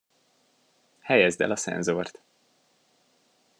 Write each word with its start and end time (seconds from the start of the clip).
Helyezd 0.99 1.41
el 1.41 1.51
a 1.51 1.55
szenzort. 1.55 2.21